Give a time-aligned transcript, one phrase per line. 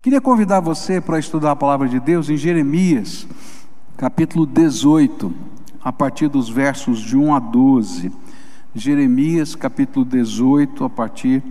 [0.00, 3.26] Queria convidar você para estudar a palavra de Deus em Jeremias,
[3.96, 5.34] capítulo 18,
[5.82, 8.12] a partir dos versos de 1 a 12.
[8.76, 11.42] Jeremias, capítulo 18, a partir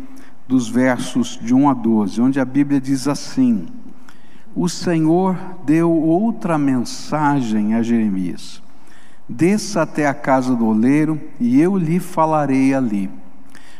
[0.48, 3.68] dos versos de 1 a 12, onde a Bíblia diz assim:
[4.56, 5.36] O Senhor
[5.66, 8.64] deu outra mensagem a Jeremias:
[9.28, 13.10] Desça até a casa do oleiro e eu lhe falarei ali.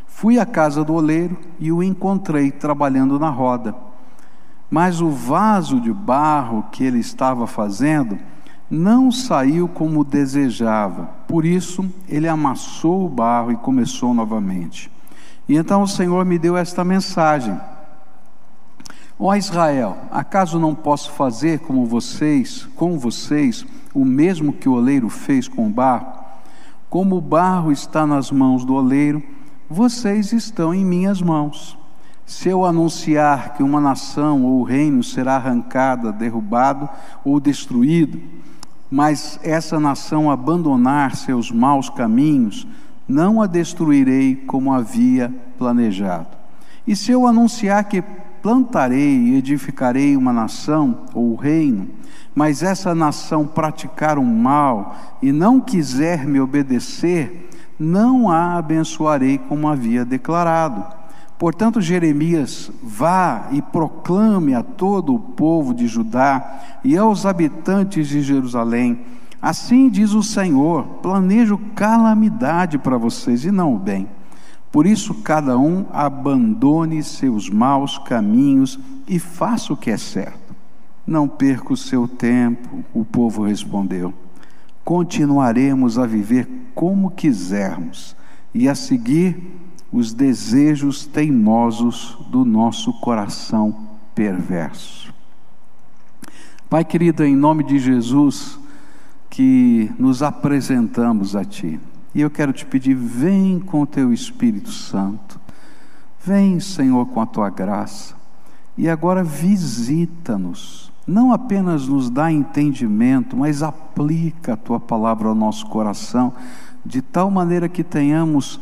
[0.06, 3.87] Fui à casa do oleiro e o encontrei trabalhando na roda
[4.70, 8.18] mas o vaso de barro que ele estava fazendo
[8.70, 11.06] não saiu como desejava.
[11.28, 14.92] Por isso, ele amassou o barro e começou novamente.
[15.48, 17.58] E então o Senhor me deu esta mensagem:
[19.18, 25.10] Ó Israel, acaso não posso fazer como vocês, com vocês, o mesmo que o oleiro
[25.10, 26.08] fez com o barro?
[26.90, 29.24] Como o barro está nas mãos do oleiro,
[29.70, 31.77] vocês estão em minhas mãos.
[32.28, 36.90] Se eu anunciar que uma nação ou reino será arrancada, derrubado
[37.24, 38.20] ou destruído,
[38.92, 42.68] mas essa nação abandonar seus maus caminhos,
[43.08, 46.28] não a destruirei como havia planejado.
[46.86, 48.04] E se eu anunciar que
[48.42, 51.88] plantarei e edificarei uma nação ou reino,
[52.36, 59.70] mas essa nação praticar um mal e não quiser me obedecer, não a abençoarei como
[59.70, 61.07] havia declarado.
[61.38, 68.22] Portanto, Jeremias, vá e proclame a todo o povo de Judá e aos habitantes de
[68.22, 69.02] Jerusalém:
[69.40, 74.08] Assim diz o Senhor: planejo calamidade para vocês e não o bem.
[74.72, 80.56] Por isso, cada um abandone seus maus caminhos e faça o que é certo.
[81.06, 84.14] Não perca o seu tempo, o povo respondeu.
[84.84, 88.16] Continuaremos a viver como quisermos
[88.54, 93.76] e a seguir os desejos teimosos do nosso coração
[94.14, 95.14] perverso.
[96.70, 98.60] Pai querido, em nome de Jesus,
[99.30, 101.80] que nos apresentamos a Ti,
[102.14, 105.40] e eu quero te pedir, vem com o Teu Espírito Santo,
[106.26, 108.16] vem, Senhor, com a Tua graça,
[108.78, 115.68] e agora visita-nos, não apenas nos dá entendimento, mas aplica a Tua palavra ao nosso
[115.68, 116.34] coração,
[116.86, 118.60] de tal maneira que tenhamos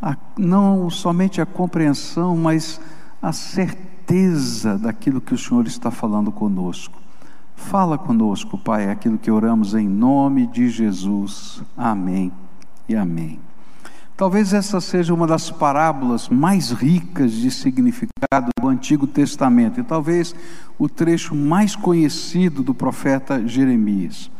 [0.00, 2.80] a, não somente a compreensão, mas
[3.20, 7.00] a certeza daquilo que o Senhor está falando conosco.
[7.54, 11.62] Fala conosco, Pai, aquilo que oramos em nome de Jesus.
[11.76, 12.30] Amém
[12.88, 13.40] e amém.
[14.16, 20.34] Talvez essa seja uma das parábolas mais ricas de significado do Antigo Testamento e talvez
[20.78, 24.30] o trecho mais conhecido do profeta Jeremias.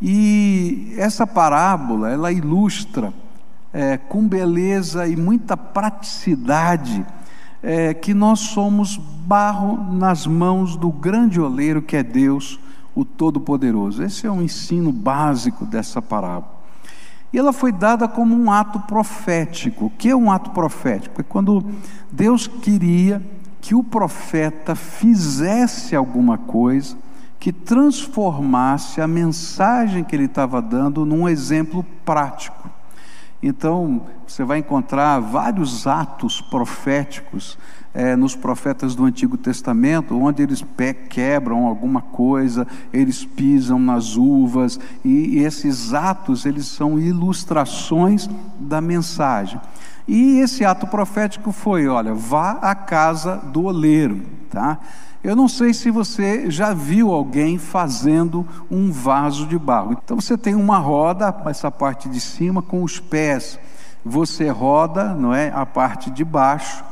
[0.00, 3.12] E essa parábola, ela ilustra
[3.76, 7.04] é, com beleza e muita praticidade,
[7.62, 12.58] é, que nós somos barro nas mãos do grande oleiro que é Deus,
[12.94, 14.02] o Todo-Poderoso.
[14.02, 16.56] Esse é um ensino básico dessa parábola.
[17.30, 19.86] E ela foi dada como um ato profético.
[19.86, 21.20] O que é um ato profético?
[21.20, 21.62] É quando
[22.10, 23.20] Deus queria
[23.60, 26.96] que o profeta fizesse alguma coisa
[27.38, 32.55] que transformasse a mensagem que ele estava dando num exemplo prático.
[33.42, 37.58] Então, você vai encontrar vários atos proféticos
[37.92, 40.64] é, nos profetas do Antigo Testamento, onde eles
[41.08, 48.80] quebram alguma coisa, eles pisam nas uvas, e, e esses atos, eles são ilustrações da
[48.80, 49.60] mensagem.
[50.06, 54.78] E esse ato profético foi, olha, vá à casa do oleiro, tá?
[55.26, 59.92] Eu não sei se você já viu alguém fazendo um vaso de barro.
[59.92, 63.58] Então você tem uma roda, essa parte de cima com os pés.
[64.04, 66.84] Você roda, não é, a parte de baixo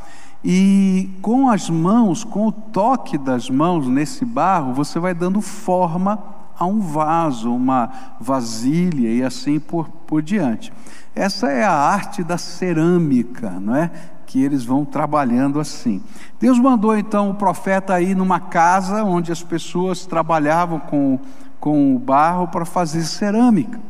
[0.42, 6.18] e com as mãos, com o toque das mãos nesse barro, você vai dando forma
[6.58, 10.72] a um vaso, uma vasilha e assim por, por diante.
[11.14, 13.92] Essa é a arte da cerâmica, não é?
[14.34, 16.02] Que eles vão trabalhando assim.
[16.40, 21.20] Deus mandou então o profeta ir numa casa onde as pessoas trabalhavam com,
[21.60, 23.80] com o barro para fazer cerâmica.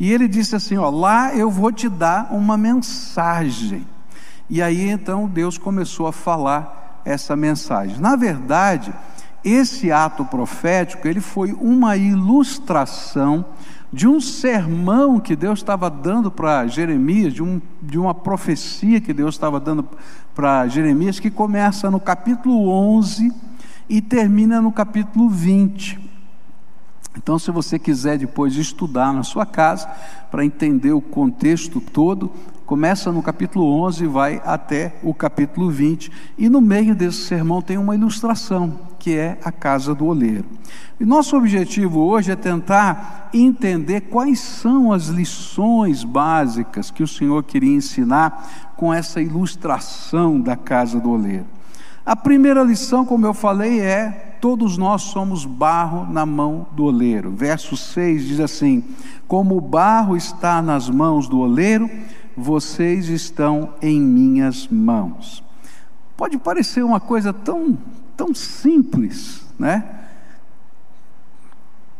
[0.00, 3.86] E ele disse assim: Ó, lá eu vou te dar uma mensagem.
[4.48, 7.98] E aí então Deus começou a falar essa mensagem.
[7.98, 8.90] Na verdade,
[9.44, 13.44] esse ato profético, ele foi uma ilustração
[13.92, 19.12] de um sermão que Deus estava dando para Jeremias, de, um, de uma profecia que
[19.12, 19.86] Deus estava dando
[20.34, 23.32] para Jeremias, que começa no capítulo 11
[23.88, 26.00] e termina no capítulo 20.
[27.16, 29.88] Então, se você quiser depois estudar na sua casa,
[30.30, 32.32] para entender o contexto todo,
[32.66, 36.10] Começa no capítulo 11 e vai até o capítulo 20.
[36.38, 40.46] E no meio desse sermão tem uma ilustração, que é a casa do oleiro.
[40.98, 47.42] E nosso objetivo hoje é tentar entender quais são as lições básicas que o Senhor
[47.42, 51.44] queria ensinar com essa ilustração da casa do oleiro.
[52.06, 57.30] A primeira lição, como eu falei, é: todos nós somos barro na mão do oleiro.
[57.30, 58.84] Verso 6 diz assim:
[59.26, 61.90] Como o barro está nas mãos do oleiro,
[62.36, 65.42] vocês estão em minhas mãos.
[66.16, 67.78] Pode parecer uma coisa tão,
[68.16, 70.00] tão simples, né?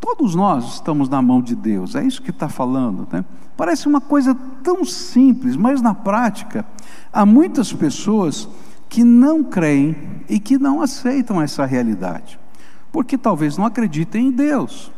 [0.00, 3.24] Todos nós estamos na mão de Deus, é isso que está falando, né?
[3.56, 6.66] Parece uma coisa tão simples, mas na prática,
[7.12, 8.48] há muitas pessoas
[8.88, 9.96] que não creem
[10.28, 12.38] e que não aceitam essa realidade,
[12.92, 14.92] porque talvez não acreditem em Deus.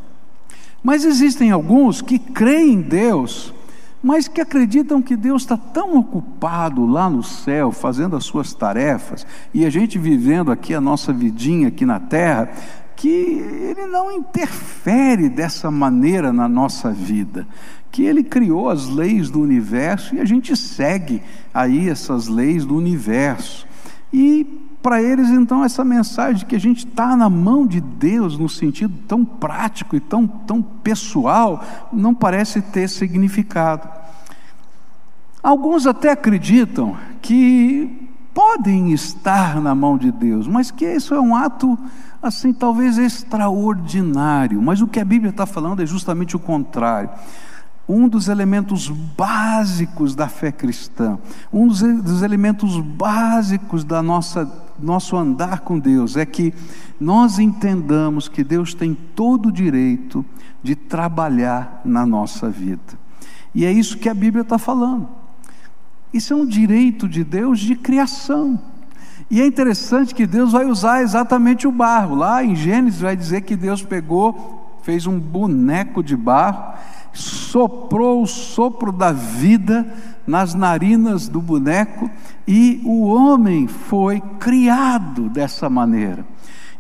[0.83, 3.55] Mas existem alguns que creem em Deus,
[4.03, 9.27] mas que acreditam que Deus está tão ocupado lá no céu, fazendo as suas tarefas,
[9.53, 12.51] e a gente vivendo aqui a nossa vidinha aqui na terra,
[12.95, 17.47] que Ele não interfere dessa maneira na nossa vida,
[17.91, 21.23] que Ele criou as leis do universo e a gente segue
[21.53, 23.67] aí essas leis do universo.
[24.13, 28.39] E para eles, então, essa mensagem de que a gente está na mão de Deus,
[28.39, 31.63] no sentido tão prático e tão, tão pessoal,
[31.93, 33.89] não parece ter significado.
[35.43, 41.35] Alguns até acreditam que podem estar na mão de Deus, mas que isso é um
[41.35, 41.79] ato,
[42.23, 44.61] assim, talvez extraordinário.
[44.61, 47.11] Mas o que a Bíblia está falando é justamente o contrário
[47.89, 51.19] um dos elementos básicos da fé cristã,
[51.53, 54.45] um dos, dos, elementos básicos da nossa
[54.79, 56.53] nosso andar com Deus é que
[57.01, 60.25] nós entendamos que Deus tem todo o direito
[60.63, 62.99] de trabalhar na nossa vida.
[63.55, 65.09] E é isso que a Bíblia está falando.
[66.13, 68.59] Isso é um direito de Deus de criação.
[69.31, 72.15] E é interessante que Deus vai usar exatamente o barro.
[72.15, 76.75] Lá em Gênesis vai dizer que Deus pegou, fez um boneco de barro
[77.17, 79.87] soprou o sopro da vida
[80.27, 82.11] nas narinas do boneco
[82.47, 86.27] e o homem foi criado dessa maneira.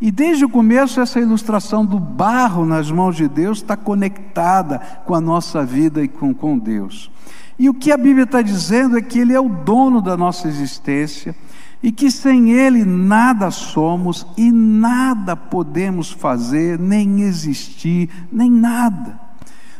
[0.00, 5.14] E desde o começo, essa ilustração do barro nas mãos de Deus está conectada com
[5.14, 7.10] a nossa vida e com, com Deus.
[7.58, 10.46] E o que a Bíblia está dizendo é que Ele é o dono da nossa
[10.46, 11.34] existência
[11.82, 19.25] e que sem Ele nada somos e nada podemos fazer, nem existir, nem nada.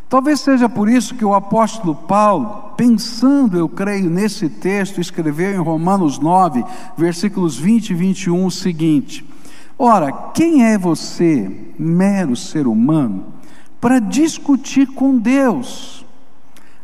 [0.09, 5.59] Talvez seja por isso que o apóstolo Paulo, pensando, eu creio, nesse texto, escreveu em
[5.59, 6.65] Romanos 9,
[6.97, 9.25] versículos 20 e 21 o seguinte:
[9.77, 13.25] Ora, quem é você, mero ser humano,
[13.81, 16.07] para discutir com Deus?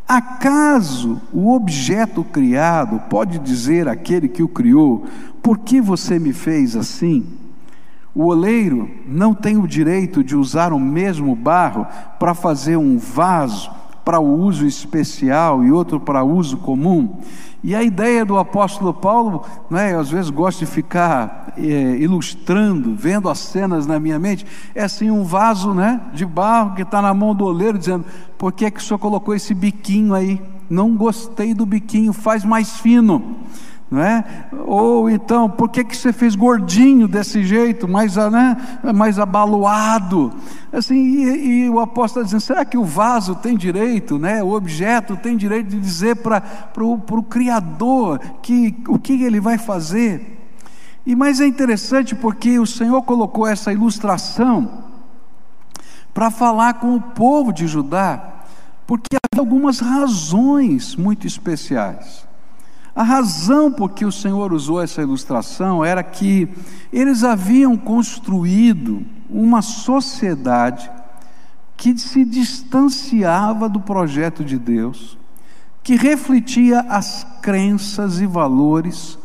[0.07, 5.07] Acaso o objeto criado pode dizer àquele que o criou:
[5.41, 7.25] Por que você me fez assim?
[8.15, 11.87] O oleiro não tem o direito de usar o mesmo barro
[12.19, 13.71] para fazer um vaso
[14.05, 17.19] para o uso especial e outro para uso comum.
[17.65, 21.63] E a ideia do apóstolo Paulo, né, às vezes gosto de ficar é,
[21.97, 24.45] ilustrando, vendo as cenas na minha mente,
[24.75, 28.05] é assim um vaso né, de barro que está na mão do oleiro, dizendo:
[28.37, 30.43] por que, que o senhor colocou esse biquinho aí?
[30.69, 33.37] Não gostei do biquinho, faz mais fino
[33.93, 34.25] não é?
[34.65, 40.33] Ou então, por que, que você fez gordinho desse jeito, mais, né, mais abaloado?
[40.73, 44.55] Assim, e, e o apóstolo está dizendo, será que o vaso tem direito, né, o
[44.55, 46.43] objeto tem direito de dizer para
[46.81, 50.41] o Criador que, o que ele vai fazer?
[51.05, 54.85] E mais é interessante porque o Senhor colocou essa ilustração
[56.15, 58.41] para falar com o povo de Judá,
[58.87, 62.32] porque havia algumas razões muito especiais.
[62.95, 66.49] A razão por que o Senhor usou essa ilustração era que
[66.93, 70.91] eles haviam construído uma sociedade
[71.77, 75.19] que se distanciava do projeto de Deus,
[75.83, 79.19] que refletia as crenças e valores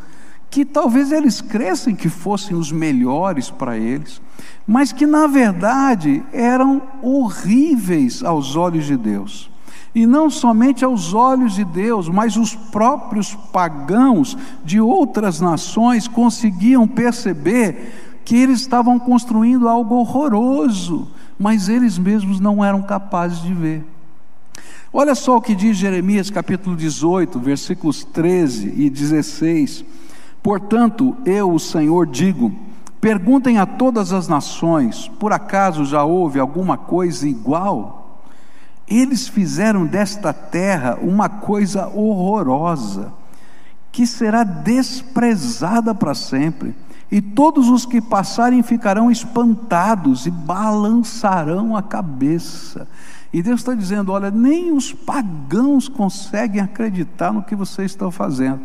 [0.50, 4.22] que talvez eles crescem que fossem os melhores para eles,
[4.66, 9.52] mas que na verdade eram horríveis aos olhos de Deus.
[9.98, 16.88] E não somente aos olhos de Deus, mas os próprios pagãos de outras nações conseguiam
[16.88, 21.08] perceber que eles estavam construindo algo horroroso,
[21.40, 23.84] mas eles mesmos não eram capazes de ver.
[24.94, 29.84] Olha só o que diz Jeremias capítulo 18, versículos 13 e 16.
[30.44, 32.54] Portanto, eu, o Senhor, digo:
[33.02, 37.97] perguntem a todas as nações, por acaso já houve alguma coisa igual?
[38.88, 43.12] Eles fizeram desta terra uma coisa horrorosa,
[43.92, 46.74] que será desprezada para sempre,
[47.12, 52.88] e todos os que passarem ficarão espantados e balançarão a cabeça.
[53.32, 58.62] E Deus está dizendo: olha, nem os pagãos conseguem acreditar no que vocês estão fazendo.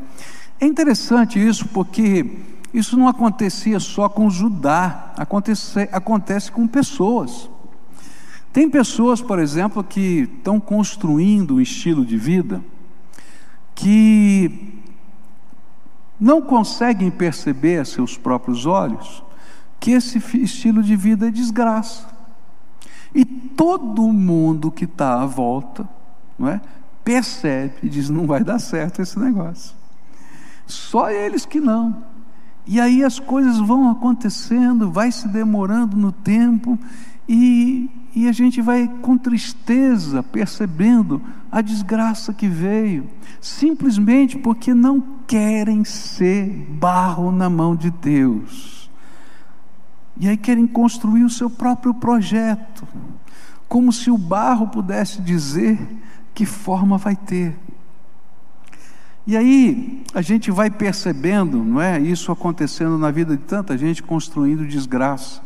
[0.61, 2.39] É interessante isso, porque
[2.73, 7.51] isso não acontecia só com Judá, acontece, acontece com pessoas.
[8.53, 12.63] Tem pessoas, por exemplo, que estão construindo um estilo de vida
[13.75, 14.83] que
[16.21, 19.25] não conseguem perceber a seus próprios olhos
[19.81, 22.07] que esse estilo de vida é desgraça.
[23.15, 25.89] E todo mundo que está à volta
[26.39, 26.61] não é,
[27.03, 29.75] percebe e diz: não vai dar certo esse negócio.
[30.67, 32.05] Só eles que não.
[32.67, 36.79] E aí as coisas vão acontecendo, vai se demorando no tempo,
[37.29, 43.09] e, e a gente vai com tristeza percebendo a desgraça que veio,
[43.41, 48.91] simplesmente porque não querem ser barro na mão de Deus.
[50.19, 52.87] E aí querem construir o seu próprio projeto,
[53.69, 55.79] como se o barro pudesse dizer
[56.35, 57.57] que forma vai ter.
[59.27, 64.03] E aí a gente vai percebendo, não é, isso acontecendo na vida de tanta gente
[64.03, 65.41] construindo desgraça.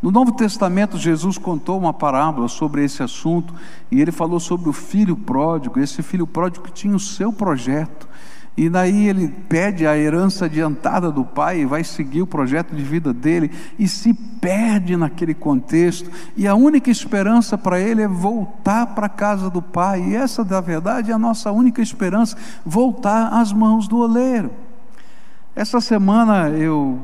[0.00, 3.52] No Novo Testamento, Jesus contou uma parábola sobre esse assunto
[3.90, 5.80] e ele falou sobre o filho pródigo.
[5.80, 8.08] Esse filho pródigo tinha o seu projeto
[8.58, 12.82] e daí ele pede a herança adiantada do pai e vai seguir o projeto de
[12.82, 16.10] vida dele e se perde naquele contexto.
[16.36, 20.08] E a única esperança para ele é voltar para a casa do pai.
[20.08, 22.36] E essa, na verdade, é a nossa única esperança:
[22.66, 24.50] voltar às mãos do oleiro.
[25.54, 26.98] Essa semana eu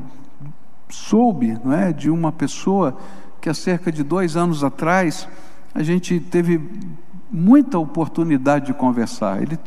[0.89, 2.97] soube não é, de uma pessoa
[3.41, 5.27] que há cerca de dois anos atrás
[5.73, 6.61] a gente teve
[7.29, 9.41] muita oportunidade de conversar.
[9.41, 9.59] Ele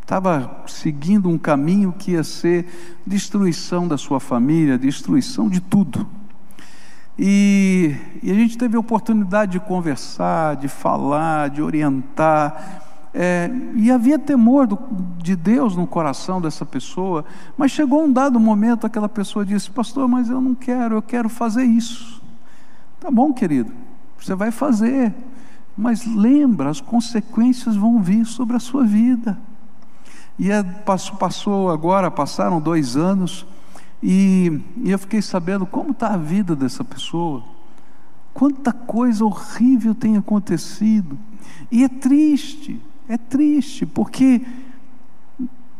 [0.00, 2.66] estava seguindo um caminho que ia ser
[3.06, 6.06] destruição da sua família, destruição de tudo.
[7.18, 12.89] E, e a gente teve a oportunidade de conversar, de falar, de orientar.
[13.12, 14.78] É, e havia temor do,
[15.18, 17.24] de Deus no coração dessa pessoa,
[17.56, 21.28] mas chegou um dado momento, aquela pessoa disse: Pastor, mas eu não quero, eu quero
[21.28, 22.22] fazer isso.
[23.00, 23.72] Tá bom, querido,
[24.18, 25.12] você vai fazer,
[25.76, 29.38] mas lembra, as consequências vão vir sobre a sua vida.
[30.38, 33.44] E é, passou agora, passaram dois anos,
[34.02, 37.42] e, e eu fiquei sabendo como está a vida dessa pessoa.
[38.32, 41.18] Quanta coisa horrível tem acontecido.
[41.70, 42.80] E é triste,
[43.12, 44.42] é triste, porque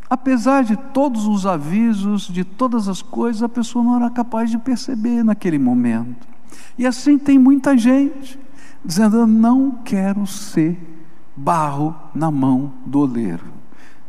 [0.09, 4.59] apesar de todos os avisos, de todas as coisas, a pessoa não era capaz de
[4.59, 6.27] perceber naquele momento.
[6.77, 8.39] E assim tem muita gente
[8.85, 10.79] dizendo: Eu não quero ser
[11.37, 13.61] barro na mão do oleiro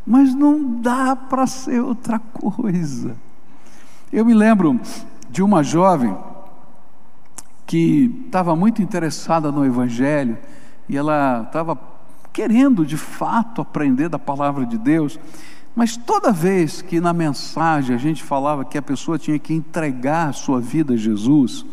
[0.06, 3.16] mas não dá para ser outra coisa.
[4.12, 4.80] Eu me lembro
[5.30, 6.16] de uma jovem
[7.66, 10.36] que estava muito interessada no Evangelho
[10.88, 11.74] e ela estava
[12.32, 15.18] querendo de fato aprender da palavra de Deus,
[15.74, 20.28] mas toda vez que na mensagem a gente falava que a pessoa tinha que entregar
[20.28, 21.64] a sua vida a Jesus,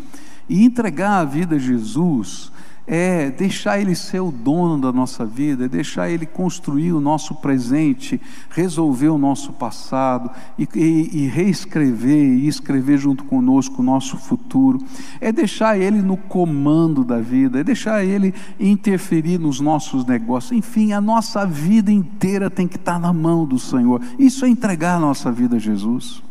[0.50, 2.52] e entregar a vida a Jesus
[2.92, 7.36] é deixar Ele ser o dono da nossa vida, é deixar Ele construir o nosso
[7.36, 8.20] presente,
[8.50, 14.80] resolver o nosso passado e, e, e, reescrever e escrever junto conosco o nosso futuro,
[15.22, 20.92] é deixar Ele no comando da vida, é deixar Ele interferir nos nossos negócios, enfim,
[20.92, 25.00] a nossa vida inteira tem que estar na mão do Senhor, isso é entregar a
[25.00, 26.28] nossa vida a Jesus.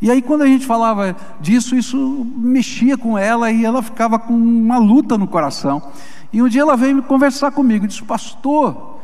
[0.00, 4.34] E aí, quando a gente falava disso, isso mexia com ela e ela ficava com
[4.34, 5.82] uma luta no coração.
[6.32, 8.98] E um dia ela veio conversar comigo e disse: Pastor,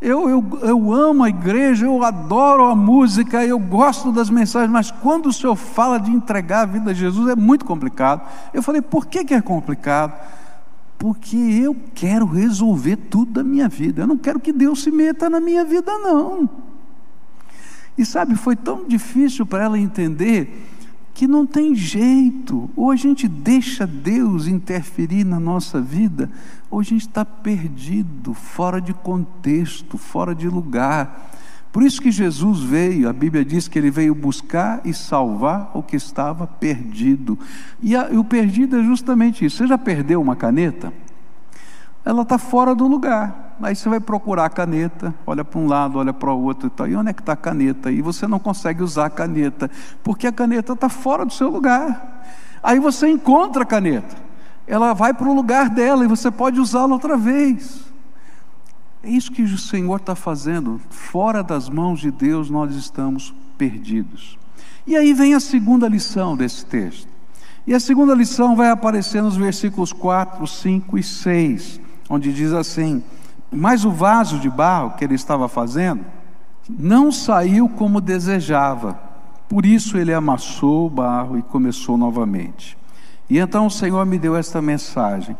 [0.00, 4.90] eu, eu, eu amo a igreja, eu adoro a música, eu gosto das mensagens, mas
[4.90, 8.22] quando o senhor fala de entregar a vida a Jesus é muito complicado.
[8.54, 10.14] Eu falei: Por que, que é complicado?
[10.96, 15.28] Porque eu quero resolver tudo da minha vida, eu não quero que Deus se meta
[15.28, 16.48] na minha vida, não.
[17.98, 20.66] E sabe, foi tão difícil para ela entender
[21.12, 22.70] que não tem jeito.
[22.76, 26.30] Ou a gente deixa Deus interferir na nossa vida,
[26.70, 31.32] ou a gente está perdido, fora de contexto, fora de lugar.
[31.72, 35.82] Por isso que Jesus veio, a Bíblia diz que ele veio buscar e salvar o
[35.82, 37.36] que estava perdido.
[37.82, 39.56] E, a, e o perdido é justamente isso.
[39.56, 40.92] Você já perdeu uma caneta?
[42.04, 43.56] Ela está fora do lugar.
[43.60, 46.70] Aí você vai procurar a caneta, olha para um lado, olha para o outro e
[46.70, 46.88] tal.
[46.88, 47.90] E onde é que está a caneta?
[47.90, 49.70] E você não consegue usar a caneta,
[50.02, 52.22] porque a caneta está fora do seu lugar.
[52.62, 54.16] Aí você encontra a caneta,
[54.66, 57.88] ela vai para o lugar dela e você pode usá-la outra vez.
[59.02, 60.80] É isso que o Senhor está fazendo.
[60.90, 64.38] Fora das mãos de Deus, nós estamos perdidos.
[64.86, 67.08] E aí vem a segunda lição desse texto.
[67.66, 73.02] E a segunda lição vai aparecer nos versículos 4, 5 e 6, onde diz assim:
[73.50, 76.04] Mas o vaso de barro que ele estava fazendo
[76.68, 78.98] não saiu como desejava,
[79.48, 82.76] por isso ele amassou o barro e começou novamente.
[83.30, 85.36] E então o Senhor me deu esta mensagem: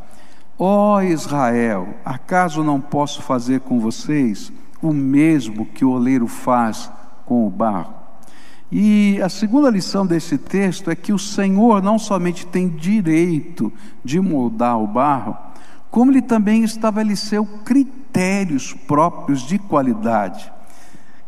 [0.59, 6.91] Ó oh Israel, acaso não posso fazer com vocês o mesmo que o oleiro faz
[7.25, 7.95] com o barro?
[8.71, 13.73] E a segunda lição desse texto é que o Senhor não somente tem direito
[14.05, 15.35] de moldar o barro,
[15.91, 20.53] como ele também estabeleceu critérios próprios de qualidade,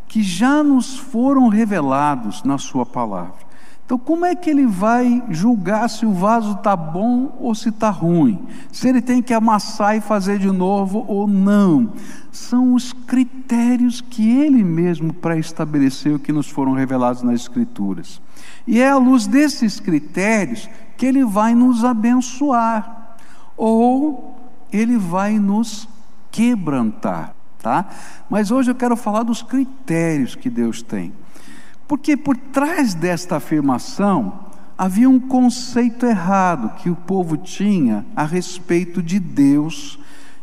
[0.06, 3.50] que já nos foram revelados na Sua palavra.
[3.90, 7.90] Então, como é que ele vai julgar se o vaso está bom ou se está
[7.90, 8.46] ruim?
[8.70, 11.92] Se ele tem que amassar e fazer de novo ou não?
[12.30, 18.22] São os critérios que ele mesmo pré-estabeleceu que nos foram revelados nas Escrituras.
[18.64, 23.16] E é à luz desses critérios que ele vai nos abençoar,
[23.56, 24.39] ou
[24.72, 25.88] ele vai nos
[26.30, 27.86] quebrantar, tá?
[28.28, 31.12] Mas hoje eu quero falar dos critérios que Deus tem.
[31.88, 34.46] Porque por trás desta afirmação
[34.78, 39.98] havia um conceito errado que o povo tinha a respeito de Deus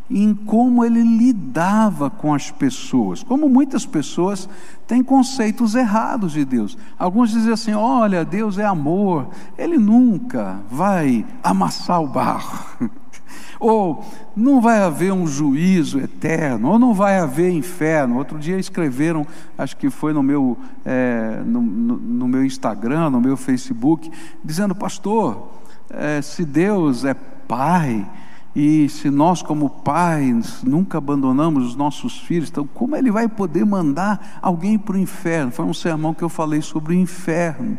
[0.09, 3.23] em como ele lidava com as pessoas.
[3.23, 4.47] Como muitas pessoas
[4.85, 6.77] têm conceitos errados de Deus.
[6.97, 12.89] Alguns dizem assim: olha, Deus é amor, ele nunca vai amassar o barro.
[13.59, 18.17] ou não vai haver um juízo eterno, ou não vai haver inferno.
[18.17, 19.25] Outro dia escreveram,
[19.57, 24.11] acho que foi no meu, é, no, no, no, meu Instagram, no meu Facebook,
[24.43, 25.49] dizendo, pastor,
[25.89, 28.05] é, se Deus é Pai,
[28.59, 33.63] e se nós, como pais, nunca abandonamos os nossos filhos, então como ele vai poder
[33.63, 35.51] mandar alguém para o inferno?
[35.51, 37.77] Foi um sermão que eu falei sobre o inferno.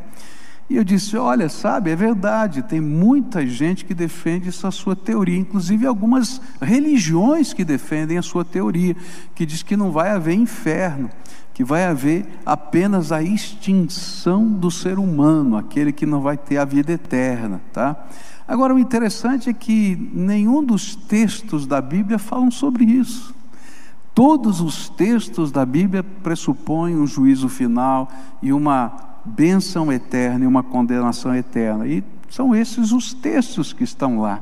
[0.68, 5.38] E eu disse: Olha, sabe, é verdade, tem muita gente que defende essa sua teoria,
[5.38, 8.94] inclusive algumas religiões que defendem a sua teoria,
[9.34, 11.10] que diz que não vai haver inferno,
[11.54, 16.64] que vai haver apenas a extinção do ser humano, aquele que não vai ter a
[16.64, 17.96] vida eterna, tá?
[18.46, 23.34] Agora, o interessante é que nenhum dos textos da Bíblia falam sobre isso.
[24.14, 28.08] Todos os textos da Bíblia pressupõem um juízo final
[28.42, 31.86] e uma bênção eterna e uma condenação eterna.
[31.86, 34.40] E são esses os textos que estão lá.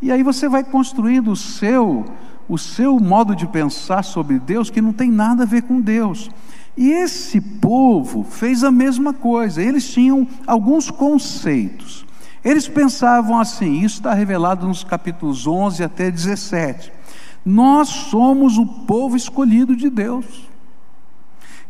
[0.00, 2.04] E aí você vai construindo o seu
[2.48, 6.30] o seu modo de pensar sobre Deus que não tem nada a ver com Deus.
[6.76, 9.62] E esse povo fez a mesma coisa.
[9.62, 12.04] Eles tinham alguns conceitos.
[12.44, 16.92] Eles pensavam assim, isso está revelado nos capítulos 11 até 17.
[17.44, 20.51] Nós somos o povo escolhido de Deus.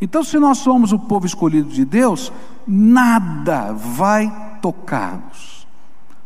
[0.02, 2.32] Então, se nós somos o povo escolhido de Deus,
[2.66, 5.64] nada vai tocar-nos,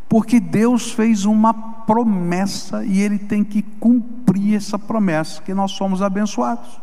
[0.09, 6.01] porque Deus fez uma promessa e Ele tem que cumprir essa promessa, que nós somos
[6.01, 6.81] abençoados.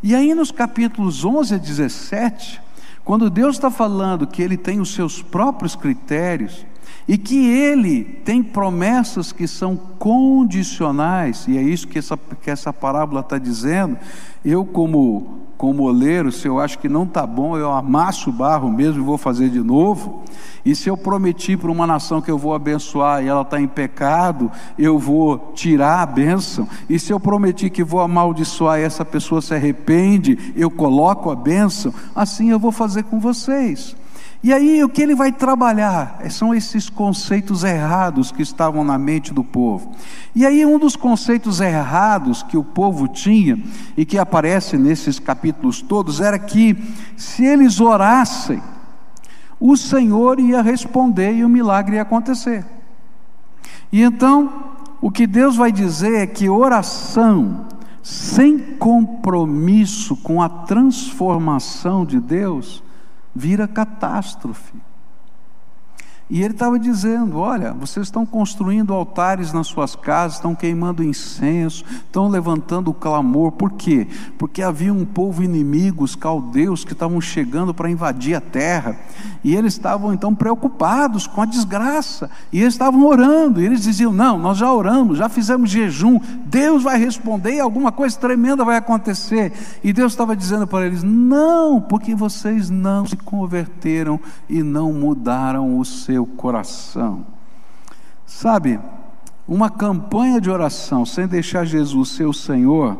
[0.00, 2.62] E aí, nos capítulos 11 a 17,
[3.04, 6.64] quando Deus está falando que Ele tem os seus próprios critérios,
[7.06, 12.72] e que ele tem promessas que são condicionais, e é isso que essa, que essa
[12.72, 13.98] parábola está dizendo.
[14.42, 18.70] Eu, como, como oleiro, se eu acho que não está bom, eu amasso o barro
[18.70, 20.22] mesmo e vou fazer de novo.
[20.64, 23.68] E se eu prometi para uma nação que eu vou abençoar e ela está em
[23.68, 26.66] pecado, eu vou tirar a bênção.
[26.88, 31.36] E se eu prometi que vou amaldiçoar e essa pessoa se arrepende, eu coloco a
[31.36, 31.92] bênção.
[32.14, 33.94] Assim eu vou fazer com vocês.
[34.44, 39.32] E aí o que ele vai trabalhar são esses conceitos errados que estavam na mente
[39.32, 39.92] do povo.
[40.34, 43.58] E aí um dos conceitos errados que o povo tinha
[43.96, 46.76] e que aparece nesses capítulos todos era que
[47.16, 48.62] se eles orassem,
[49.58, 52.66] o Senhor ia responder e o milagre ia acontecer.
[53.90, 54.52] E então,
[55.00, 57.64] o que Deus vai dizer é que oração
[58.02, 62.84] sem compromisso com a transformação de Deus
[63.34, 64.74] vira catástrofe.
[66.34, 71.84] E ele estava dizendo: Olha, vocês estão construindo altares nas suas casas, estão queimando incenso,
[72.04, 73.52] estão levantando clamor.
[73.52, 74.08] Por quê?
[74.36, 78.98] Porque havia um povo inimigo, os caldeus, que estavam chegando para invadir a terra.
[79.44, 82.28] E eles estavam então preocupados com a desgraça.
[82.52, 83.62] E eles estavam orando.
[83.62, 86.18] E eles diziam: Não, nós já oramos, já fizemos jejum.
[86.46, 89.52] Deus vai responder e alguma coisa tremenda vai acontecer.
[89.84, 94.18] E Deus estava dizendo para eles: Não, porque vocês não se converteram
[94.48, 97.26] e não mudaram o seu seu coração.
[98.26, 98.80] Sabe,
[99.46, 102.96] Uma campanha de oração sem deixar Jesus ser o Senhor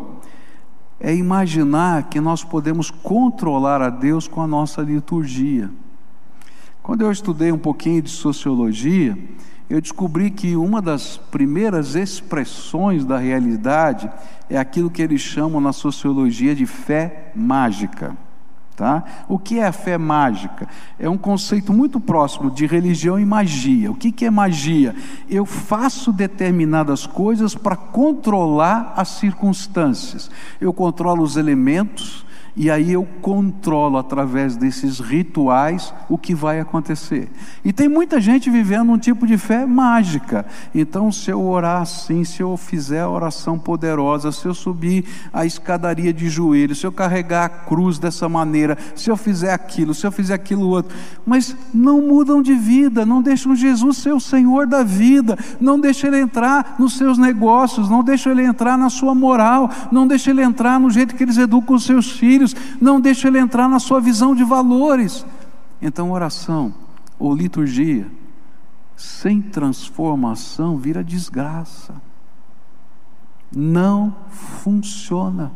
[1.01, 5.71] é imaginar que nós podemos controlar a Deus com a nossa liturgia.
[6.83, 9.17] Quando eu estudei um pouquinho de sociologia,
[9.71, 14.11] eu descobri que uma das primeiras expressões da realidade
[14.51, 18.15] é aquilo que eles chamam na sociologia de fé mágica.
[18.77, 19.05] Tá?
[19.29, 20.67] O que é a fé mágica?
[20.99, 23.89] É um conceito muito próximo de religião e magia.
[23.93, 24.97] O que, que é magia?
[25.31, 30.29] Eu faço determinadas coisas para controlar as circunstâncias.
[30.61, 32.24] Eu controlo os elementos,
[32.57, 37.29] e aí eu controlo através desses rituais o que vai acontecer.
[37.65, 40.47] E tem muita gente vivendo um tipo de fé mágica.
[40.73, 45.45] Então, se eu orar assim, se eu fizer a oração poderosa, se eu subir a
[45.45, 50.07] escadaria de joelhos, se eu carregar a cruz dessa maneira, se eu fizer aquilo, se
[50.07, 54.69] eu fizer aquilo outro, mas não mudam de vida, não deixam Jesus ser o Senhor
[54.69, 59.13] da vida, não deixam ele entrar nos seus negócios, não deixam ele entrar na sua
[59.13, 63.01] moral, não deixam ele entrar no jeito que eles educam os seus filhos filhos, não
[63.01, 65.25] deixa ele entrar na sua visão de valores.
[65.81, 66.75] Então, oração
[67.19, 68.11] ou liturgia
[68.97, 71.95] sem transformação vira desgraça.
[73.55, 75.53] Não funciona.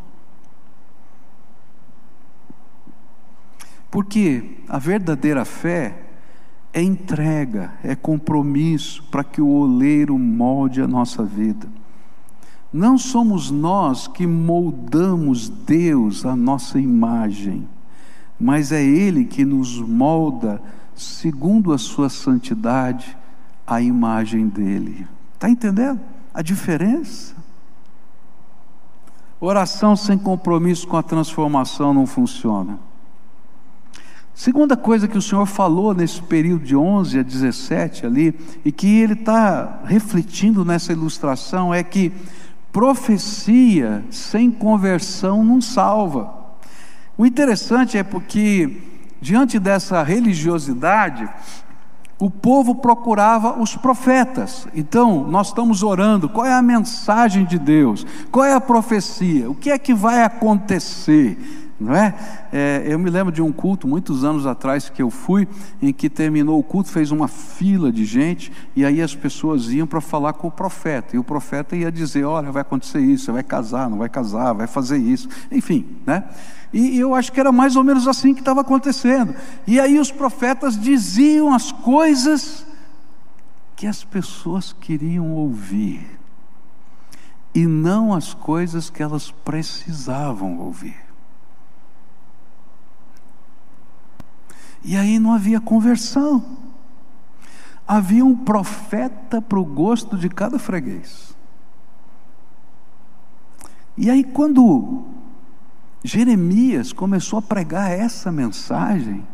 [3.91, 6.05] Porque a verdadeira fé
[6.73, 11.69] é entrega, é compromisso para que o oleiro molde a nossa vida.
[12.73, 17.67] Não somos nós que moldamos Deus à nossa imagem,
[18.39, 20.61] mas é Ele que nos molda,
[20.95, 23.17] segundo a Sua santidade,
[23.67, 25.07] a imagem dEle.
[25.35, 26.01] Está entendendo
[26.35, 27.35] a diferença?
[29.41, 32.79] Oração sem compromisso com a transformação não funciona.
[34.35, 38.87] Segunda coisa que o Senhor falou nesse período de 11 a 17 ali, e que
[39.01, 42.13] Ele está refletindo nessa ilustração, é que
[42.73, 46.35] profecia sem conversão não salva.
[47.17, 48.81] O interessante é porque,
[49.21, 51.29] diante dessa religiosidade,
[52.19, 54.67] o povo procurava os profetas.
[54.75, 58.07] Então, nós estamos orando: qual é a mensagem de Deus?
[58.31, 59.51] Qual é a profecia?
[59.51, 61.58] O que é que vai acontecer?
[61.81, 62.15] Não é?
[62.53, 62.83] é?
[62.87, 65.47] Eu me lembro de um culto, muitos anos atrás, que eu fui,
[65.81, 69.87] em que terminou o culto, fez uma fila de gente, e aí as pessoas iam
[69.87, 73.33] para falar com o profeta, e o profeta ia dizer: Olha, vai acontecer isso, você
[73.33, 76.25] vai casar, não vai casar, vai fazer isso, enfim, né?
[76.73, 79.35] E, e eu acho que era mais ou menos assim que estava acontecendo.
[79.67, 82.67] E aí os profetas diziam as coisas
[83.77, 86.19] que as pessoas queriam ouvir,
[87.55, 91.08] e não as coisas que elas precisavam ouvir.
[94.85, 96.45] E aí não havia conversão.
[97.87, 101.35] Havia um profeta para o gosto de cada freguês.
[103.97, 105.05] E aí, quando
[106.05, 109.27] Jeremias começou a pregar essa mensagem,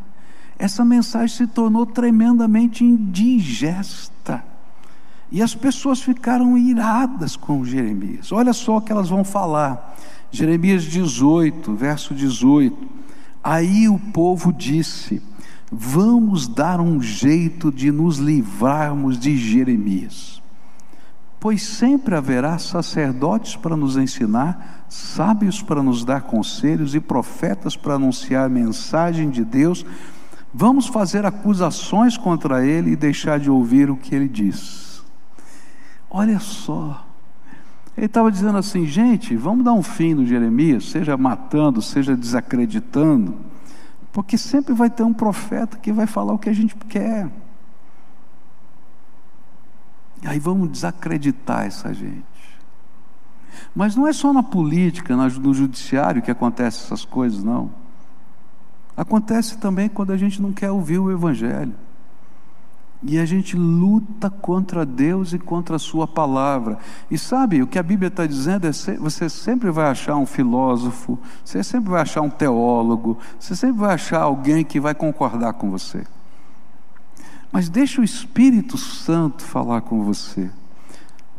[0.58, 4.42] essa mensagem se tornou tremendamente indigesta.
[5.30, 8.30] E as pessoas ficaram iradas com Jeremias.
[8.30, 9.96] Olha só o que elas vão falar.
[10.30, 12.88] Jeremias 18, verso 18.
[13.42, 15.20] Aí o povo disse:
[15.76, 20.42] vamos dar um jeito de nos livrarmos de Jeremias.
[21.40, 27.94] Pois sempre haverá sacerdotes para nos ensinar, sábios para nos dar conselhos e profetas para
[27.94, 29.84] anunciar a mensagem de Deus.
[30.52, 35.02] Vamos fazer acusações contra ele e deixar de ouvir o que ele diz.
[36.08, 37.04] Olha só,
[37.96, 43.53] ele estava dizendo assim, gente, vamos dar um fim no Jeremias, seja matando, seja desacreditando
[44.14, 47.28] porque sempre vai ter um profeta que vai falar o que a gente quer.
[50.22, 52.24] E aí vamos desacreditar essa gente.
[53.74, 57.72] Mas não é só na política, no judiciário que acontecem essas coisas, não.
[58.96, 61.74] Acontece também quando a gente não quer ouvir o Evangelho.
[63.06, 66.78] E a gente luta contra Deus e contra a Sua palavra.
[67.10, 71.18] E sabe, o que a Bíblia está dizendo é: você sempre vai achar um filósofo,
[71.44, 75.70] você sempre vai achar um teólogo, você sempre vai achar alguém que vai concordar com
[75.70, 76.04] você.
[77.52, 80.50] Mas deixa o Espírito Santo falar com você.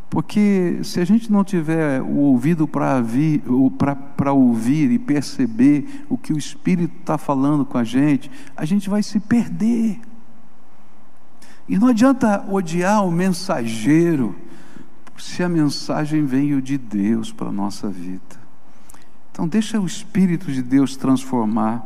[0.08, 6.38] Porque se a gente não tiver o ouvido para ouvir e perceber o que o
[6.38, 10.00] Espírito está falando com a gente, a gente vai se perder.
[11.68, 14.36] E não adianta odiar o mensageiro,
[15.18, 18.22] se a mensagem veio de Deus para a nossa vida.
[19.32, 21.84] Então, deixa o Espírito de Deus transformar.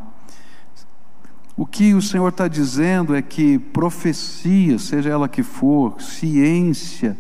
[1.57, 7.17] O que o Senhor está dizendo é que profecia, seja ela que for, ciência,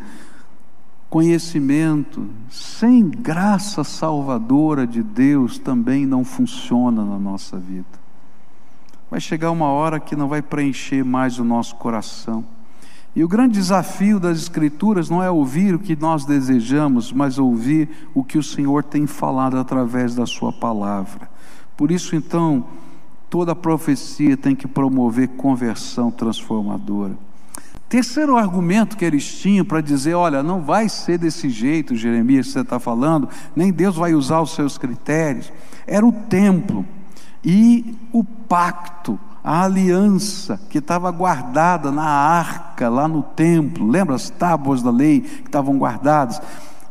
[1.08, 7.99] conhecimento, sem graça salvadora de Deus, também não funciona na nossa vida.
[9.10, 12.44] Vai chegar uma hora que não vai preencher mais o nosso coração.
[13.14, 17.88] E o grande desafio das Escrituras não é ouvir o que nós desejamos, mas ouvir
[18.14, 21.28] o que o Senhor tem falado através da Sua palavra.
[21.76, 22.64] Por isso, então,
[23.28, 27.18] toda profecia tem que promover conversão transformadora.
[27.88, 32.52] Terceiro argumento que eles tinham para dizer: olha, não vai ser desse jeito, Jeremias, que
[32.52, 35.52] você está falando, nem Deus vai usar os seus critérios,
[35.84, 36.86] era o templo
[37.44, 44.28] e o pacto, a aliança que estava guardada na arca, lá no templo, lembra as
[44.28, 46.40] tábuas da lei que estavam guardadas?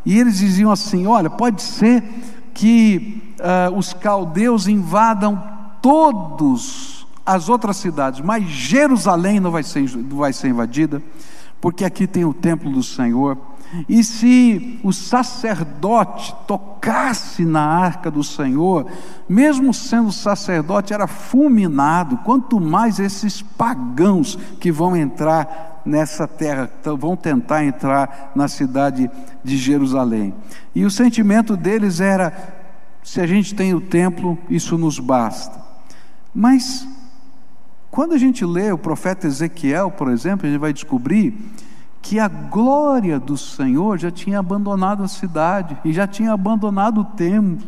[0.05, 2.03] E eles diziam assim: olha, pode ser
[2.53, 5.41] que uh, os caldeus invadam
[5.81, 11.01] todos as outras cidades, mas Jerusalém não vai ser, não vai ser invadida,
[11.61, 13.37] porque aqui tem o templo do Senhor.
[13.87, 18.87] E se o sacerdote tocasse na arca do Senhor,
[19.27, 27.15] mesmo sendo sacerdote, era fulminado, quanto mais esses pagãos que vão entrar nessa terra, vão
[27.15, 29.09] tentar entrar na cidade
[29.43, 30.33] de Jerusalém.
[30.73, 32.33] E o sentimento deles era:
[33.03, 35.59] se a gente tem o templo, isso nos basta.
[36.33, 36.87] Mas
[37.91, 41.35] quando a gente lê o profeta Ezequiel, por exemplo, a gente vai descobrir
[42.01, 47.05] que a glória do Senhor já tinha abandonado a cidade e já tinha abandonado o
[47.05, 47.67] templo.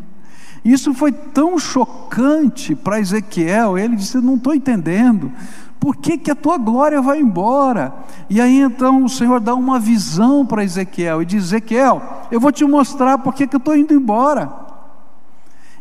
[0.63, 5.31] Isso foi tão chocante para Ezequiel, ele disse: Não estou entendendo,
[5.79, 7.91] por que, que a tua glória vai embora?
[8.29, 12.51] E aí então o Senhor dá uma visão para Ezequiel e diz: Ezequiel, eu vou
[12.51, 14.51] te mostrar por que, que eu estou indo embora.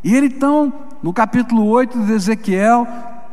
[0.03, 2.89] E ele então, no capítulo 8 de Ezequiel,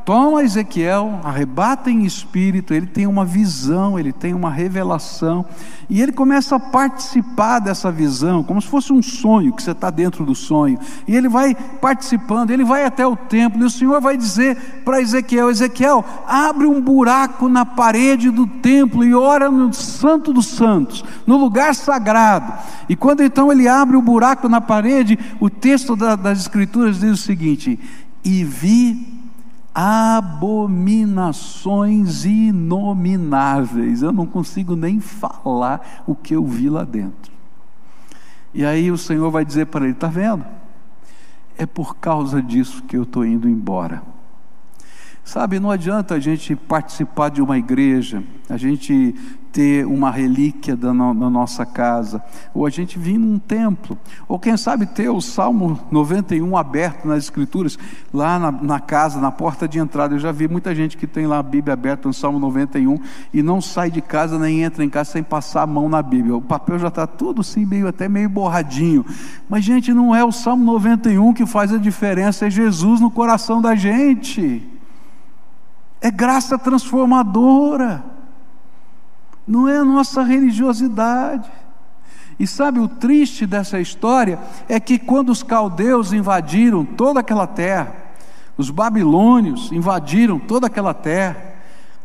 [0.08, 5.46] toma Ezequiel, arrebata em espírito, ele tem uma visão, ele tem uma revelação,
[5.90, 9.90] e ele começa a participar dessa visão, como se fosse um sonho, que você está
[9.90, 14.00] dentro do sonho, e ele vai participando, ele vai até o templo, e o Senhor
[14.00, 19.74] vai dizer para Ezequiel: Ezequiel, abre um buraco na parede do templo e ora no
[19.74, 22.54] Santo dos Santos, no lugar sagrado.
[22.88, 27.12] E quando então ele abre o buraco na parede, o texto da, das Escrituras diz
[27.12, 27.78] o seguinte:
[28.24, 29.17] E vi
[29.80, 34.02] abominações inomináveis.
[34.02, 37.32] Eu não consigo nem falar o que eu vi lá dentro.
[38.52, 40.44] E aí o Senhor vai dizer para ele: está vendo?
[41.56, 44.02] É por causa disso que eu estou indo embora.
[45.28, 49.14] Sabe, não adianta a gente participar de uma igreja, a gente
[49.52, 54.40] ter uma relíquia da, no, da nossa casa, ou a gente vir num templo, ou
[54.40, 57.78] quem sabe ter o Salmo 91 aberto nas Escrituras,
[58.14, 60.16] lá na, na, casa, na porta de entrada.
[60.16, 62.98] Eu já vi muita gente que tem lá a Bíblia aberta no Salmo 91
[63.34, 66.38] e não sai de casa nem entra em casa sem passar a mão na Bíblia.
[66.38, 69.06] O papel já está tudo assim, meio, até meio borradinho.
[69.50, 73.62] Mas, gente, não é o Salmo 91 que faz a diferença, é Jesus no coração
[73.62, 74.77] da gente
[76.02, 78.04] é graça transformadora,
[79.48, 81.50] não é a nossa religiosidade.
[82.40, 84.40] E sabe o triste dessa história?
[84.70, 87.96] É que quando os caldeus invadiram toda aquela terra,
[88.58, 91.56] os babilônios invadiram toda aquela terra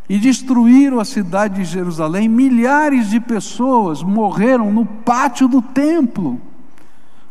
[0.09, 6.41] e destruíram a cidade de Jerusalém, milhares de pessoas morreram no pátio do templo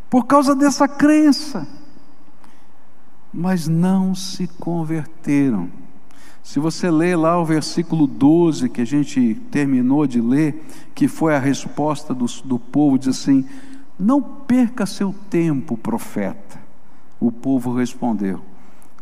[0.10, 1.68] por causa dessa crença,
[3.34, 5.70] mas não se converteram
[6.44, 11.36] se você ler lá o versículo 12 que a gente terminou de ler, que foi
[11.36, 13.46] a resposta do, do povo, diz assim:
[13.98, 16.60] Não perca seu tempo, profeta.
[17.20, 18.42] O povo respondeu: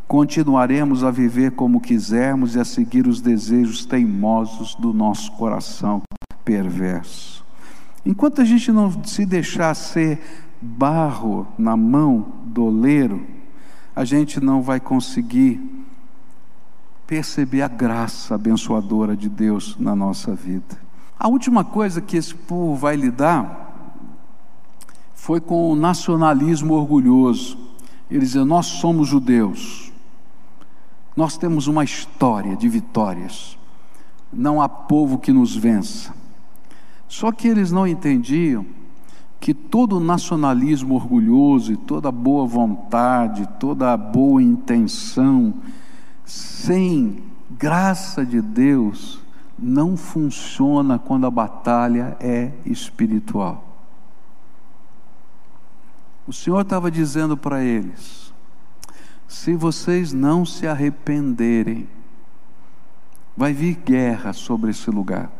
[0.08, 6.02] Continuaremos a viver como quisermos e a seguir os desejos teimosos do nosso coração
[6.44, 7.46] perverso.
[8.06, 10.20] Enquanto a gente não se deixar ser
[10.62, 13.26] barro na mão do oleiro,
[13.96, 15.62] a gente não vai conseguir
[17.10, 20.78] perceber a graça abençoadora de Deus na nossa vida.
[21.18, 23.66] A última coisa que esse povo vai lidar
[25.16, 27.58] foi com o nacionalismo orgulhoso.
[28.12, 29.92] Eles dizem: Nós somos judeus,
[31.18, 33.58] nós temos uma história de vitórias,
[34.32, 36.14] não há povo que nos vença.
[37.08, 38.64] Só que eles não entendiam
[39.40, 45.56] que todo nacionalismo orgulhoso e toda boa vontade, toda boa intenção,
[46.30, 49.20] sem graça de Deus
[49.58, 53.64] não funciona quando a batalha é espiritual.
[56.28, 58.32] O Senhor estava dizendo para eles:
[59.28, 61.90] se vocês não se arrependerem,
[63.36, 65.32] vai vir guerra sobre esse lugar,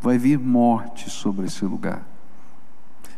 [0.00, 2.02] vai vir morte sobre esse lugar.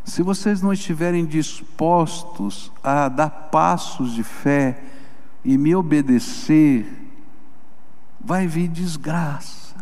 [0.04, 4.97] se vocês não estiverem dispostos a dar passos de fé
[5.48, 6.86] e me obedecer,
[8.20, 9.76] vai vir desgraça.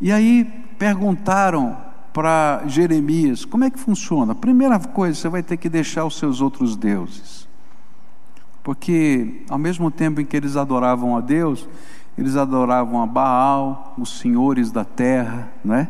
[0.00, 0.44] E aí
[0.76, 1.76] perguntaram
[2.12, 4.34] para Jeremias: como é que funciona?
[4.34, 7.46] Primeira coisa, você vai ter que deixar os seus outros deuses.
[8.64, 11.68] Porque ao mesmo tempo em que eles adoravam a Deus,
[12.18, 15.88] eles adoravam a Baal, os senhores da terra, né?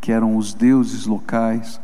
[0.00, 1.80] que eram os deuses locais.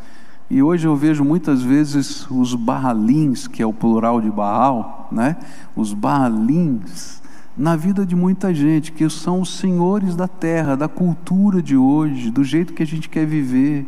[0.54, 5.36] E hoje eu vejo muitas vezes os Baalins, que é o plural de Baal, né?
[5.74, 7.20] os Baalins,
[7.58, 12.30] na vida de muita gente, que são os senhores da terra, da cultura de hoje,
[12.30, 13.84] do jeito que a gente quer viver.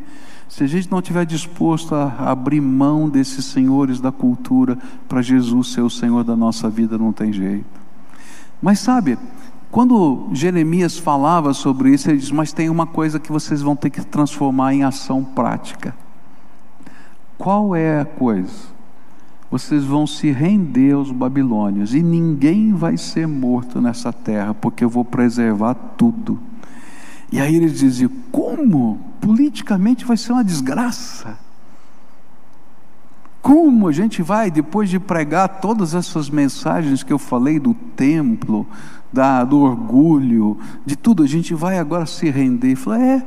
[0.49, 4.77] Se a gente não estiver disposto a abrir mão desses senhores da cultura
[5.09, 7.81] para Jesus ser o Senhor da nossa vida, não tem jeito.
[8.61, 9.17] Mas sabe,
[9.71, 13.91] quando Jeremias falava sobre isso, ele diz: Mas tem uma coisa que vocês vão ter
[13.91, 15.95] que transformar em ação prática.
[17.39, 18.77] Qual é a coisa?
[19.51, 24.89] Vocês vão se render aos babilônios e ninguém vai ser morto nessa terra, porque eu
[24.89, 26.39] vou preservar tudo.
[27.31, 28.99] E aí eles diziam: Como?
[29.21, 31.39] Politicamente vai ser uma desgraça.
[33.41, 38.67] Como a gente vai, depois de pregar todas essas mensagens que eu falei do templo,
[39.13, 42.73] da, do orgulho, de tudo, a gente vai agora se render?
[42.73, 43.27] E falar: É,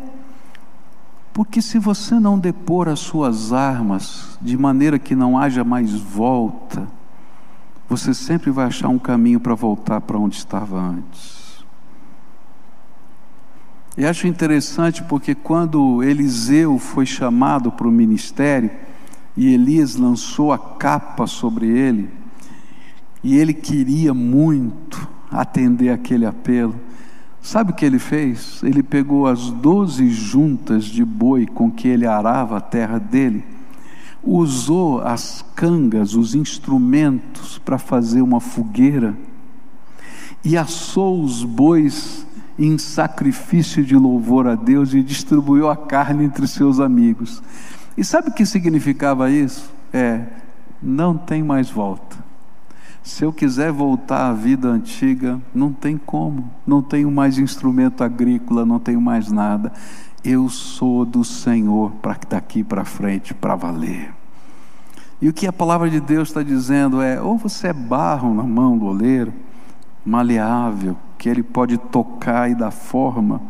[1.33, 6.87] porque se você não depor as suas armas de maneira que não haja mais volta,
[7.87, 11.63] você sempre vai achar um caminho para voltar para onde estava antes.
[13.97, 18.71] E acho interessante porque quando Eliseu foi chamado para o ministério
[19.35, 22.09] e Elias lançou a capa sobre ele,
[23.23, 26.75] e ele queria muito atender aquele apelo,
[27.41, 28.61] Sabe o que ele fez?
[28.63, 33.43] Ele pegou as doze juntas de boi com que ele arava a terra dele,
[34.23, 39.15] usou as cangas, os instrumentos para fazer uma fogueira
[40.43, 42.25] e assou os bois
[42.57, 47.41] em sacrifício de louvor a Deus e distribuiu a carne entre seus amigos.
[47.97, 49.71] E sabe o que significava isso?
[49.93, 50.25] É,
[50.81, 52.28] não tem mais volta.
[53.09, 58.67] Se eu quiser voltar à vida antiga, não tem como, não tenho mais instrumento agrícola,
[58.67, 59.73] não tenho mais nada.
[60.23, 64.13] Eu sou do Senhor para daqui para frente, para valer.
[65.19, 68.43] E o que a palavra de Deus está dizendo é: ou você é barro na
[68.43, 69.33] mão do oleiro,
[70.05, 73.41] maleável, que ele pode tocar e dar forma,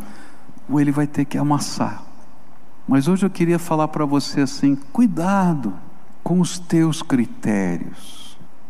[0.69, 2.01] ou ele vai ter que amassar.
[2.87, 5.73] Mas hoje eu queria falar para você assim: cuidado
[6.23, 8.18] com os teus critérios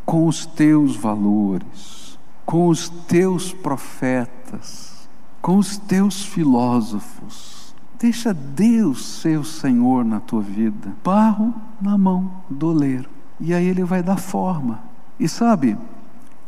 [0.09, 5.07] com os teus valores, com os teus profetas,
[5.39, 7.75] com os teus filósofos.
[7.99, 10.95] Deixa Deus ser o Senhor na tua vida.
[11.03, 13.07] Barro na mão do oleiro.
[13.39, 14.79] E aí ele vai dar forma.
[15.19, 15.77] E sabe,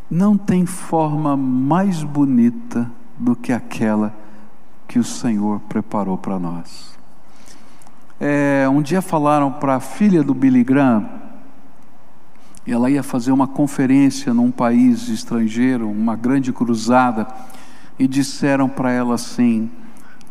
[0.10, 4.12] não tem forma mais bonita do que aquela
[4.88, 6.98] que o Senhor preparou para nós.
[8.20, 11.21] É, um dia falaram para a filha do Billy Graham,
[12.68, 17.28] ela ia fazer uma conferência num país estrangeiro, uma grande cruzada,
[17.98, 19.70] e disseram para ela assim: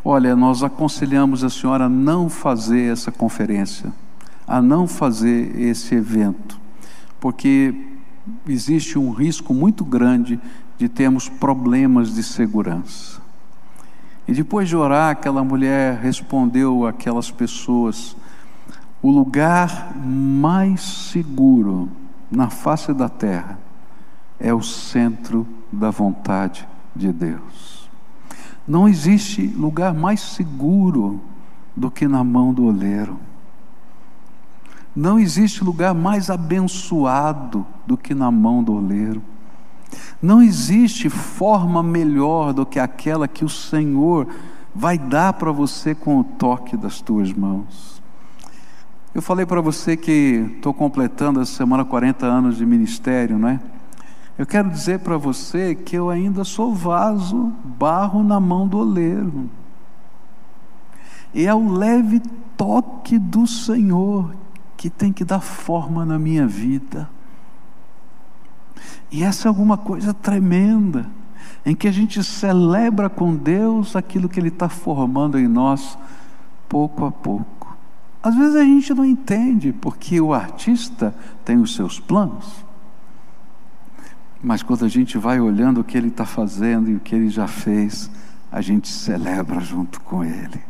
[0.03, 3.91] Olha, nós aconselhamos a senhora a não fazer essa conferência,
[4.47, 6.59] a não fazer esse evento,
[7.19, 7.75] porque
[8.47, 10.39] existe um risco muito grande
[10.77, 13.19] de termos problemas de segurança.
[14.27, 18.15] E depois de orar, aquela mulher respondeu àquelas pessoas:
[19.01, 21.89] o lugar mais seguro
[22.31, 23.59] na face da terra
[24.39, 27.89] é o centro da vontade de Deus.
[28.67, 31.21] Não existe lugar mais seguro
[31.75, 33.19] do que na mão do oleiro.
[34.95, 39.21] Não existe lugar mais abençoado do que na mão do oleiro.
[40.21, 44.27] Não existe forma melhor do que aquela que o Senhor
[44.73, 47.90] vai dar para você com o toque das tuas mãos.
[49.13, 53.59] Eu falei para você que estou completando essa semana 40 anos de ministério, não é?
[54.37, 59.49] Eu quero dizer para você que eu ainda sou vaso, barro na mão do oleiro.
[61.33, 62.21] E é o leve
[62.55, 64.33] toque do Senhor
[64.77, 67.09] que tem que dar forma na minha vida.
[69.11, 71.09] E essa é alguma coisa tremenda,
[71.65, 75.97] em que a gente celebra com Deus aquilo que Ele está formando em nós,
[76.69, 77.70] pouco a pouco.
[78.23, 81.13] Às vezes a gente não entende, porque o artista
[81.43, 82.63] tem os seus planos.
[84.43, 87.29] Mas quando a gente vai olhando o que ele está fazendo e o que ele
[87.29, 88.09] já fez,
[88.51, 90.61] a gente celebra junto com ele.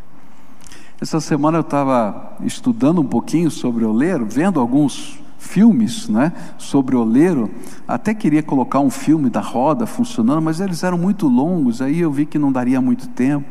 [1.00, 7.50] Essa semana eu estava estudando um pouquinho sobre oleiro, vendo alguns filmes né, sobre oleiro.
[7.88, 12.12] Até queria colocar um filme da roda funcionando, mas eles eram muito longos, aí eu
[12.12, 13.50] vi que não daria muito tempo.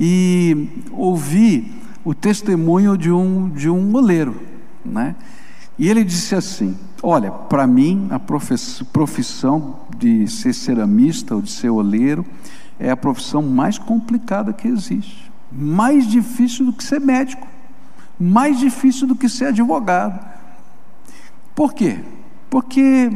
[0.00, 1.70] E ouvi
[2.04, 4.40] o testemunho de um, de um oleiro.
[4.84, 5.14] Né?
[5.78, 11.70] E ele disse assim: Olha, para mim, a profissão de ser ceramista ou de ser
[11.70, 12.24] oleiro
[12.78, 17.46] é a profissão mais complicada que existe mais difícil do que ser médico,
[18.18, 20.24] mais difícil do que ser advogado.
[21.54, 22.00] Por quê?
[22.48, 23.10] Porque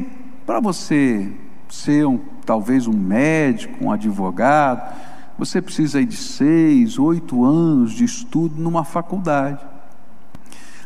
[0.45, 1.33] para você
[1.69, 4.95] ser um, talvez um médico, um advogado,
[5.39, 9.61] você precisa de seis, oito anos de estudo numa faculdade.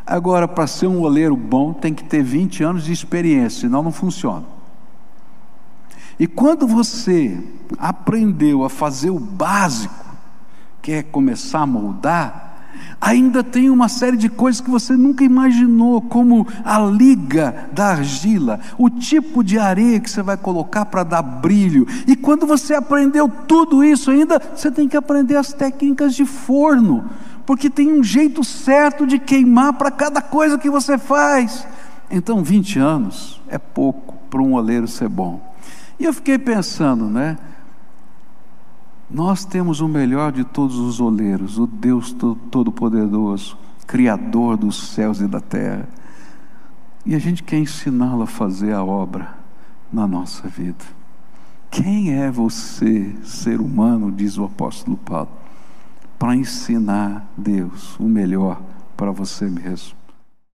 [0.04, 3.92] Agora, para ser um oleiro bom, tem que ter 20 anos de experiência, senão não
[3.92, 4.44] funciona.
[6.18, 7.42] E quando você
[7.78, 10.04] aprendeu a fazer o básico,
[10.82, 12.49] quer começar a moldar,
[13.00, 18.60] ainda tem uma série de coisas que você nunca imaginou, como a liga da argila,
[18.76, 21.86] o tipo de areia que você vai colocar para dar brilho.
[22.06, 27.08] E quando você aprendeu tudo isso, ainda você tem que aprender as técnicas de forno,
[27.46, 31.66] porque tem um jeito certo de queimar para cada coisa que você faz.
[32.10, 35.40] Então, 20 anos é pouco para um oleiro ser bom.
[35.98, 37.36] E eu fiquei pensando, né?
[39.10, 45.26] Nós temos o melhor de todos os oleiros, o Deus Todo-Poderoso, Criador dos céus e
[45.26, 45.88] da terra.
[47.04, 49.36] E a gente quer ensiná-lo a fazer a obra
[49.92, 50.84] na nossa vida.
[51.68, 55.30] Quem é você, ser humano, diz o apóstolo Paulo,
[56.16, 58.62] para ensinar Deus o melhor
[58.96, 59.99] para você mesmo?